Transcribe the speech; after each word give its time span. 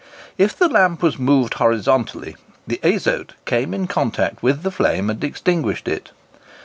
If 0.35 0.57
the 0.57 0.67
lamp 0.67 1.03
was 1.03 1.19
moved 1.19 1.53
horizontally, 1.53 2.35
the 2.65 2.79
azote 2.81 3.33
came 3.45 3.71
in 3.71 3.85
contact 3.85 4.41
with 4.41 4.63
the 4.63 4.71
flame 4.71 5.11
and 5.11 5.23
extinguished 5.23 5.87
it. 5.87 6.09